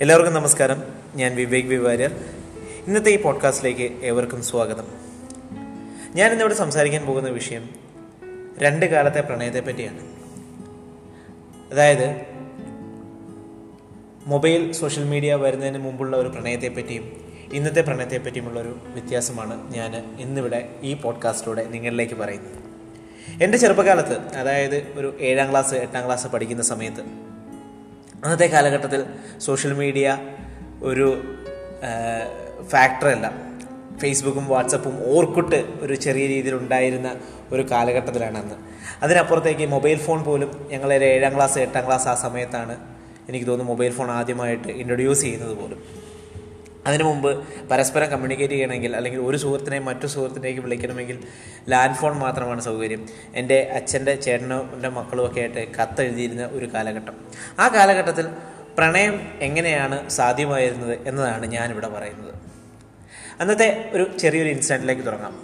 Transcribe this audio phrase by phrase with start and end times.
[0.00, 0.82] എല്ലാവർക്കും നമസ്കാരം.
[1.14, 2.12] ഞാൻ വിവേക് വിവാര്യർ.
[2.86, 4.84] ഇന്നത്തെ ഈ പോഡ്കാസ്റ്റിലേക്ക് ഏവർക്കും സ്വാഗതം.
[6.14, 7.70] ഞാൻ ഇന്നിവിടെ സംസാരിക്കാൻ പോകുന്ന വിഷയം
[8.58, 10.00] രണ്ട് കാലത്തെ പ്രണയത്തെ പറ്റിയാണ്.
[11.72, 12.26] അതായത്
[14.26, 20.68] മൊബൈൽ സോഷ്യൽ മീഡിയ വരുന്നതിന് മുമ്പുള്ള ഒരു പ്രണയത്തെ പറ്റിയും ഇന്നത്തെ പ്രണയത്തെ പറ്റിയുമുള്ള ഒരു വ്യത്യാസമാണ് ഞാൻ ഇന്നിവിടെ
[20.82, 22.66] ഈ പോഡ്കാസ്റ്റിലൂടെ നിങ്ങളിലേക്ക് പറയുന്നത്.
[23.44, 27.25] എന്റെ ചെറുപ്പകാലത്ത് അതായത് ഒരു ഏഴാം ക്ലാസ് എട്ടാം ക്ലാസ് പഠിക്കുന്ന സമയത്ത്
[28.24, 29.04] അന്നത്തെ കാലഘട്ടത്തിൽ
[29.38, 30.18] സോഷ്യൽ മീഡിയ
[30.82, 31.08] ഒരു
[32.72, 33.26] ഫാക്ടറല്ല
[34.00, 37.08] ഫേസ്ബുക്കും വാട്സപ്പും ഓർക്കുട്ട് ഒരു ചെറിയ രീതിയിൽ ഉണ്ടായിരുന്ന
[37.52, 38.56] ഒരു കാലഘട്ടത്തിലാണ് അന്ന്.
[39.02, 42.76] അതിനപ്പുറത്തേക്ക് മൊബൈൽ ഫോൺ പോലും ഞങ്ങളൊരു ഏഴാം ക്ലാസ് എട്ടാം ക്ലാസ് ആ സമയത്താണ്
[43.28, 45.80] എനിക്ക് തോന്നുന്നു മൊബൈൽ ഫോൺ ആദ്യമായിട്ട് ഇൻട്രൊഡ്യൂസ് ചെയ്യുന്നത് പോലും.
[46.86, 51.24] അതിനു മുമ്പ് പരസ്പരം കമ്മ്യൂണിക്കേറ്റ് ചെയ്യണമെങ്കിൽ അല്ലെങ്കിൽ ഒരു സുഹൃത്തിനെ മറ്റു സുഹൃത്തിനേക്ക് വിളിക്കണമെങ്കിൽ
[51.68, 53.08] ലാൻഡ് ഫോൺ മാത്രമാണ് സൗകര്യം.
[53.34, 57.12] എന്റെ അച്ഛന്റെ ചേട്ടന്റെ മക്കളുമൊക്കെ ആയിട്ട് കത്തെഴുതിയിരുന്ന ഒരു കാലഘട്ടം.
[57.58, 58.26] ആ കാലഘട്ടത്തിൽ
[58.78, 62.34] പ്രണയം എങ്ങനെയാണ് സാധ്യമായിരുന്നത് എന്നതാണ് ഞാനിവിടെ പറയുന്നത്.
[63.40, 65.42] അന്നത്തെ ഒരു ചെറിയൊരു ഇൻസിഡന്റിലേക്ക് തുടങ്ങാം.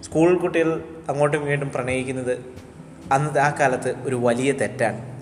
[0.00, 2.38] സ്കൂൾ കുട്ടികൾ അങ്ങോട്ടും ഇങ്ങോട്ടും പ്രണയിക്കുന്നത്
[3.12, 5.12] അന്നത്തെ ആ കാലത്ത് ഒരു വലിയ തെറ്റാണ്.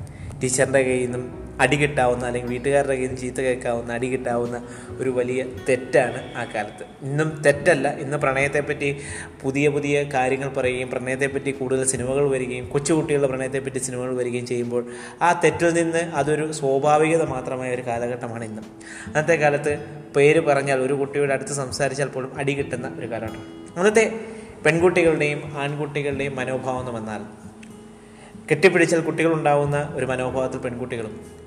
[0.42, 4.56] ടീച്ചറിന്റെ കയ്യിൽ നിന്നും അടി കിട്ടാവുന്ന അല്ലെങ്കിൽ വീട്ടുകാരുടെ കയ്യിൽ നിന്ന് ചീത്ത കേൾക്കാവുന്ന അടി കിട്ടാവുന്ന
[4.98, 6.84] ഒരു വലിയ തെറ്റാണ് ആ കാലത്ത്.
[7.02, 7.88] ഇന്നും തെറ്റല്ല.
[7.88, 8.96] ഇന്ന് പ്രണയത്തെപ്പറ്റി
[9.42, 14.84] പുതിയ പുതിയ കാര്യങ്ങൾ പറയുകയും പ്രണയത്തെപ്പറ്റി കൂടുതൽ സിനിമകൾ വരികയും കൊച്ചുകുട്ടികളുടെ പ്രണയത്തെപ്പറ്റി സിനിമകൾ വരികയും ചെയ്യുമ്പോൾ
[15.22, 18.62] ആ തെറ്റിൽ നിന്ന് അതൊരു സ്വാഭാവികത മാത്രമായ ഒരു കാലഘട്ടമാണ് ഇന്ന്.
[19.06, 19.74] അന്നത്തെ കാലത്ത്
[20.16, 23.44] പേര് പറഞ്ഞാൽ ഒരു കുട്ടിയുടെ അടുത്ത് സംസാരിച്ചാൽ പോലും അടി കിട്ടുന്ന ഒരു കാലഘട്ടം.
[23.76, 24.20] അന്നത്തെ
[24.66, 27.22] പെൺകുട്ടികളുടെയും ആൺകുട്ടികളുടെയും മനോഭാവം എന്ന് വന്നാൽ
[28.50, 31.39] കെട്ടിപ്പിടിച്ചാൽ കുട്ടികളുണ്ടാവുന്ന ഒരു മനോഭാവത്തിൽ പെൺകുട്ടികളും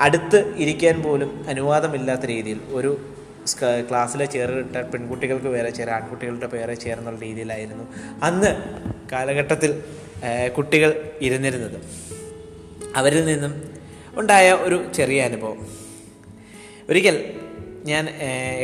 [0.00, 2.90] അടുത്ത് ഇരിക്കാൻ പോലും അനുവാദമില്ലാത്ത രീതിയിൽ ഒരു
[3.88, 7.84] ക്ലാസ്സിലെ ചേറിട്ട പെൺകുട്ടികൾക്ക് വേറെ ചേരാൻ ആൺകുട്ടികളുടെ പേരെ ചേർന്നുള്ള രീതിയിലായിരുന്നു
[8.22, 8.50] അന്ന്
[9.12, 9.82] കാലഘട്ടത്തിൽ
[10.56, 11.78] കുട്ടികൾ ഇരുന്നിരുന്നത്.
[12.96, 13.52] അവരിൽ നിന്നും
[14.20, 15.66] ഉണ്ടായ ഒരു ചെറിയ അനുഭവം.
[16.90, 17.16] ഒരിക്കൽ
[17.84, 18.04] ഞാൻ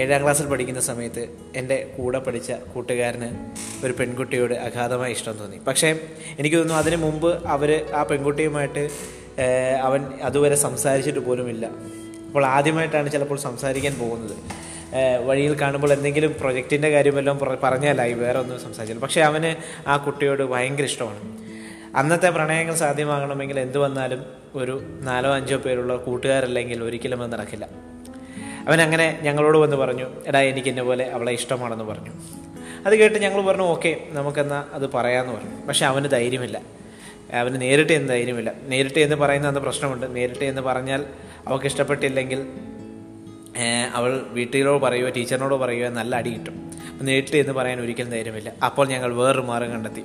[0.01, 3.29] ഏഴാം ക്ലാസ്സിൽ പഠിക്കുന്ന സമയത്ത് എന്റെ കൂടെ പഠിച്ച കൂട്ടുകാരന്
[3.87, 5.59] ഒരു പെൺകുട്ടിയോട് അഗാധമായ ഇഷ്ടം തോന്നി.
[5.69, 5.89] പക്ഷേ
[6.39, 8.85] എനിക്ക് തോന്നുന്നു അതിനു മുമ്പ് അവർ ആ പെൺകുട്ടിയുമായിട്ട്
[9.83, 11.67] അവൻ അതുവരെ സംസാരിച്ചിട്ട് പോലുമില്ല.
[12.27, 14.37] അപ്പോൾ ആദ്യമായിട്ടാണ് ചിലപ്പോൾ സംസാരിക്കാൻ പോകുന്നത്.
[15.27, 19.03] വഴിയിൽ കാണുമ്പോൾ എന്തെങ്കിലും പ്രൊജക്റ്റിന്റെ കാര്യമെല്ലാം പറഞ്ഞാലായി വേറെ ഒന്നും സംസാരിച്ചില്ല.
[19.03, 19.57] പക്ഷേ അവന്
[19.89, 21.21] ആ കുട്ടിയോട് ഭയങ്കര ഇഷ്ടമാണ്.
[21.97, 27.69] അന്നത്തെ പ്രണയങ്ങൾ സാധ്യമാകണമെങ്കിൽ എന്തു വന്നാലും ഒരു നാലോ അഞ്ചോ പേരുള്ള കൂട്ടുകാരല്ലെങ്കിൽ ഒരിക്കലും അത് നടക്കില്ല.
[28.69, 32.13] അവൻ അങ്ങനെ ഞങ്ങളോട് വന്ന് പറഞ്ഞു എടാ എനിക്ക് എന്നെ പോലെ അവളെ ഇഷ്ടമാണെന്ന് പറഞ്ഞു.
[32.87, 35.67] അത് കേട്ട് ഞങ്ങൾ പറഞ്ഞു ഓക്കെ നമുക്കെന്നാൽ അത് പറയാമെന്ന് പറഞ്ഞു.
[35.67, 36.61] പക്ഷെ അവന് ധൈര്യമില്ല.
[37.35, 40.17] അവന് നേരിട്ട് എന്ന് ധൈര്യമില്ല നേരിട്ട് എന്ന് പറയുന്ന അന്ന് പ്രശ്നമുണ്ട്.
[40.17, 41.05] നേരിട്ട് എന്ന് പറഞ്ഞാൽ
[41.49, 42.47] അവൾക്ക് ഇഷ്ടപ്പെട്ടില്ലെങ്കിൽ
[43.95, 46.73] അവൾ വീട്ടിലോ പറയുകയോ ടീച്ചറിനോടോ പറയുകയോ നല്ല അടി കിട്ടും.
[47.03, 50.03] നേരിട്ട് എന്ന് പറയാൻ ഒരിക്കലും ധൈര്യമില്ല അപ്പോൾ ഞങ്ങൾ വേറൊരു മാർഗം കണ്ടെത്തി.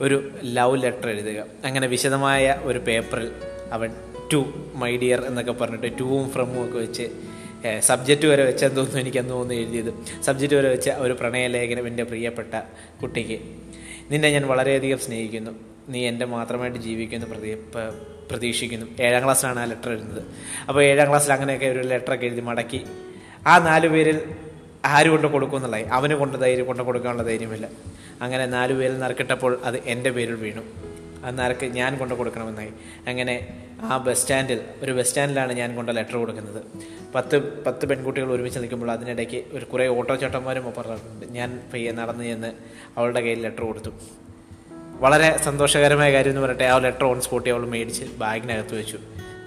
[0.00, 1.44] ഒരു ലവ് ലെറ്റർ എഴുതുക.
[1.64, 3.32] അങ്ങനെ വിശദമായ ഒരു പേപ്പറിൽ
[3.72, 3.90] അവൻ
[4.32, 7.08] ടു മൈ ഡിയർ എന്നൊക്കെ പറഞ്ഞിട്ട് ടുവും ഫ്രമും ഒക്കെ വെച്ച്
[7.80, 10.22] സബ്ജക്റ്റ് വരെ വെച്ചെന്ന് തോന്നുന്നു എനിക്കെന്ന് തോന്നുന്നു എഴുതിയത്.
[10.22, 12.54] സബ്ജക്റ്റ് വരെ വെച്ച ഒരു പ്രണയലേഖനം എന്റെ പ്രിയപ്പെട്ട
[13.02, 13.38] കുട്ടിക്ക്.
[14.10, 15.71] നിന്നെ ഞാൻ വളരെയധികം സ്നേഹിക്കുന്നു.
[15.88, 17.58] നീ എന്റെ മാത്രമായിട്ട് ജീവിക്കുമെന്ന് പ്രതി
[18.30, 18.86] പ്രതീക്ഷിക്കുന്നു.
[19.00, 20.22] ഏഴാം ക്ലാസ്സിലാണ് ആ ലെറ്റർ എഴുതുന്നത്
[20.68, 22.86] അപ്പോൾ ഏഴാം ക്ലാസ്സിൽ അങ്ങനെയൊക്കെ ഒരു ലെറ്ററൊക്കെ എഴുതി മടക്കി.
[23.46, 24.34] ആ നാലു പേരിൽ
[24.84, 27.68] ആര് കൊണ്ട് കൊടുക്കുമെന്നുള്ളതായി അവന് കൊണ്ട് ധൈര്യം കൊണ്ട് കൊടുക്കാനുള്ള ധൈര്യമില്ല.
[28.22, 30.62] അങ്ങനെ നാലു പേരിൽ നറുക്കിട്ടപ്പോൾ അത് എന്റെ പേരിൽ വീണു.
[31.24, 32.72] ആ നറുക്ക് ഞാൻ കൊണ്ട് കൊടുക്കണമെന്നായി.
[33.08, 36.62] അങ്ങനെ ആ ബസ് സ്റ്റാൻഡിൽ ഒരു ബസ് സ്റ്റാൻഡിലാണ് ഞാൻ കൊണ്ട് ലെറ്റർ കൊടുക്കുന്നത്.
[37.14, 42.52] പത്ത് പത്ത് പെൺകുട്ടികൾ ഒരുമിച്ച് നിൽക്കുമ്പോൾ അതിനിടയ്ക്ക് ഒരു കുറേ ഓട്ടോ ചേട്ടന്മാരും പറഞ്ഞിട്ടുണ്ട് ഞാൻ പയ്യെ നടന്നു ചെന്ന്
[42.96, 43.92] അവളുടെ കയ്യിൽ ലെറ്റർ കൊടുത്തു.
[45.02, 48.98] വളരെ സന്തോഷകരമായ കാര്യം എന്ന് പറയട്ടെ ആ ലെറ്റർ ഓൺ സ്പോട്ടി അവൾ മേടിച്ച് ബാഗിനകത്ത് വെച്ചു.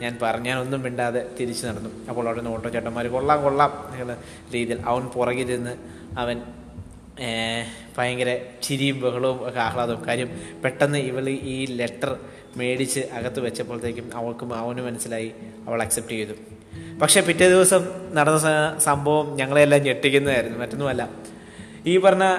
[0.01, 1.89] ഞാൻ പറഞ്ഞാലൊന്നും മിണ്ടാതെ തിരിച്ചു നടന്നു.
[2.09, 4.15] അപ്പോൾ അവിടെ നിന്ന് ഓട്ടോ ചേട്ടന്മാർ കൊള്ളാം കൊള്ളാം എന്നുള്ള
[4.53, 5.73] രീതിയിൽ അവൻ പുറകിൽ നിന്ന്
[6.19, 6.41] അവൻ
[7.97, 10.29] ഭയങ്കര ചിരിയും ബഹളവും ഒക്കെ ആഹ്ലാദവും കാര്യം
[10.63, 12.17] പെട്ടെന്ന് ഇവൾ ഈ ലെറ്റർ
[12.57, 15.31] മേടിച്ച് അകത്ത് വെച്ചപ്പോഴത്തേക്കും അവൾക്കും അവന് മനസ്സിലായി
[15.67, 16.33] അവൾ അക്സെപ്റ്റ് ചെയ്തു.
[17.01, 20.59] പക്ഷേ പിറ്റേ ദിവസം നടന്ന സംഭവം ഞങ്ങളെല്ലാം ഞെട്ടിക്കുന്നതായിരുന്നു.
[20.59, 21.09] മറ്റൊന്നുമല്ല.
[21.85, 22.37] ഈ പറഞ്ഞ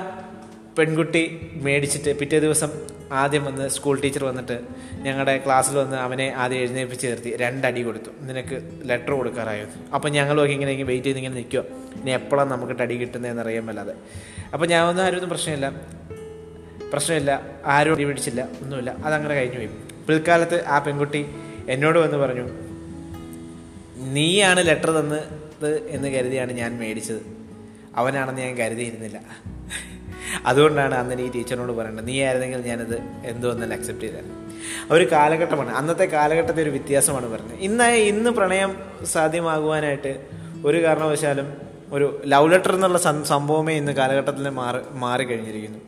[0.79, 1.23] പെൺകുട്ടി
[1.55, 4.61] മേടിച്ചിട്ട് പിറ്റേ ദിവസം ആദ്യം വന്ന് സ്കൂൾ ടീച്ചർ വന്നിട്ട്
[4.93, 7.37] ഞങ്ങളുടെ ക്ലാസ്സിൽ വന്ന് അവനെ ആദ്യം എഴുന്നേൽപ്പിച്ച് നിർത്തി.
[7.37, 8.11] രണ്ടടി കൊടുത്തു.
[8.21, 9.67] നിനക്ക് ലെറ്റർ കൊടുക്കാറായോ?
[9.95, 11.61] അപ്പം ഞങ്ങളൊക്കെ ഇങ്ങനെ വെയിറ്റ് ചെയ്ത് ഇങ്ങനെ നിൽക്കുക
[12.01, 13.95] ഇനി എപ്പോഴാണ് നമുക്ക് അടി കിട്ടുന്നതെന്ന് അറിയാൻ മേലാതെ
[14.53, 15.73] അപ്പം ഞാൻ ഒന്നും ആരും ഒന്നും പ്രശ്നമില്ല.
[16.93, 17.43] പ്രശ്നമില്ല.
[17.67, 18.49] ആരും അടി പിടിച്ചില്ല.
[18.63, 18.91] ഒന്നുമില്ല.
[18.91, 19.69] അതങ്ങനെ കഴിഞ്ഞു പോയി.
[20.09, 21.27] പിൽക്കാലത്ത് ആ പെൺകുട്ടി
[21.69, 22.49] എന്നോട് വന്ന് പറഞ്ഞു
[24.13, 27.46] നീയാണ് ലെറ്റർ തന്നത് എന്ന് കരുതിയാണ് ഞാൻ മേടിച്ചത്.
[27.97, 29.21] അവനാണെന്ന് ഞാൻ കരുതിയിരുന്നില്ല.
[30.47, 32.09] അതുകൊണ്ടാണ് അന്ന് ഈ ടീച്ചറിനോട് പറയേണ്ടത്.
[32.09, 34.25] നീ ആയിരുന്നെങ്കിൽ ഞാനത് എന്തോ എന്നാൽ അക്സെപ്റ്റ് ചെയ്താൽ
[34.91, 35.77] ഒരു കാലഘട്ടമാണ്.
[35.77, 37.59] അന്നത്തെ കാലഘട്ടത്തെ ഒരു വ്യത്യാസമാണ് പറഞ്ഞത്.
[37.59, 40.27] ഇന്ന് ഇന്ന് പ്രണയം സാധ്യമാകുവാനായിട്ട്
[40.65, 45.79] ഒരു കാരണവശാലും ഒരു ലവ് ലെറ്റർ എന്നുള്ള സംഭവമേ ഇന്ന് കാലഘട്ടത്തിൽ മാറി മാറിക്കഴിഞ്ഞിരിക്കുന്നു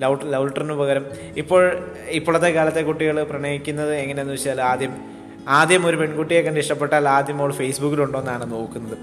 [0.00, 1.04] ലവ് ലവ് ലെറ്ററിന് പകരം
[1.36, 5.13] ഇപ്പോൾ ഇപ്പോഴത്തെ കാലത്തെ കുട്ടികൾ പ്രണയിക്കുന്നത് എങ്ങനെയാണെന്ന് വെച്ചാൽ ആദ്യം
[5.48, 8.98] ആദ്യം ഒരു പെൺകുട്ടിയെ കണ്ട് ഇഷ്ടപ്പെട്ടാൽ ആദ്യം അവൾ ഫേസ്ബുക്കിലുണ്ടോ എന്നാണ് നോക്കുന്നത്.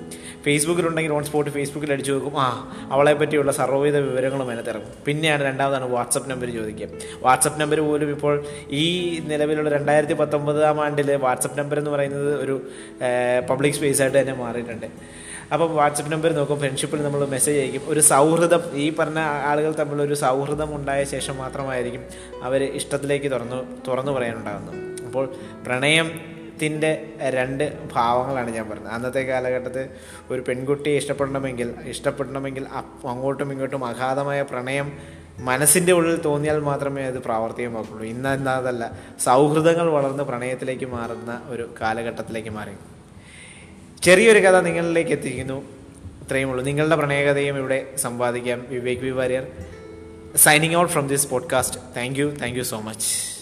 [0.45, 6.31] ഫേസ്ബുക്കിലുണ്ടെങ്കിൽ ഓൺ സ്പോട്ട് ഫേസ്ബുക്കിൽ അടിച്ചു നോക്കും ആ അവളെ പറ്റിയുള്ള സർവവിധ വിവരങ്ങളും അതിനകത്തിറങ്ങും പിന്നെയാണ് രണ്ടാമതാണ് വാട്സപ്പ്
[6.31, 6.87] നമ്പർ ചോദിക്കുക.
[7.21, 12.61] വാട്സപ്പ് നമ്പർ പോലും ഇപ്പോൾ ഈ നിലവിലുള്ള രണ്ടായിരത്തി പത്തൊമ്പതാം ആണ്ടിൽ വാട്സപ്പ് നമ്പർ എന്ന് പറയുന്നത് ഒരു
[13.49, 14.85] പബ്ലിക് സ്പേസ് ആയിട്ട് തന്നെ മാറിയിട്ടുണ്ട്.
[15.53, 17.81] അപ്പം വാട്സപ്പ് നമ്പർ നോക്കും ഫ്രണ്ട്ഷിപ്പിൽ നമ്മൾ മെസ്സേജ് അയക്കും.
[17.87, 22.03] ഒരു സൗഹൃദം ഈ പറഞ്ഞ ആളുകൾ തമ്മിൽ ഒരു സൗഹൃദം ഉണ്ടായ ശേഷം മാത്രമായിരിക്കും
[22.43, 24.90] അവർ ഇഷ്ടത്തിലേക്ക് തുറന്നു തുറന്നു പറയാനുണ്ടാകുന്നത്.
[25.11, 25.33] അപ്പോൾ
[25.65, 28.87] പ്രണയത്തിന്റെ രണ്ട് ഭാവങ്ങളാണ് ഞാൻ പറഞ്ഞത്.
[28.87, 29.89] അന്നത്തെ കാലഘട്ടത്തിൽ
[30.29, 32.67] ഒരു പെൺകുട്ടിയെ ഇഷ്ടപ്പെടണമെങ്കിൽ ഇഷ്ടപ്പെടണമെങ്കിൽ
[33.05, 34.99] അങ്ങോട്ടും ഇങ്ങോട്ടും അഗാധമായ പ്രണയം
[35.39, 38.05] മനസ്സിന്റെ ഉള്ളിൽ തോന്നിയാൽ മാത്രമേ അത് പ്രാവർത്തികമാക്കുള്ളൂ.
[38.05, 38.91] ഇന്ന് എന്നതല്ല
[39.23, 42.71] സൗഹൃദങ്ങൾ വളർന്ന് പ്രണയത്തിലേക്ക് മാറുന്ന ഒരു കാലഘട്ടത്തിലേക്ക് മാറി.
[44.01, 45.63] ചെറിയൊരു കഥ നിങ്ങളിലേക്ക് എത്തിക്കുന്നു.
[46.23, 46.65] ഇത്രയും ഉള്ളൂ.
[46.65, 49.47] നിങ്ങളുടെ പ്രണയകഥയും ഇവിടെ സമ്പാദിക്കാം Vivek V Warrier
[50.35, 53.40] signing out from this podcast thank you thank you so much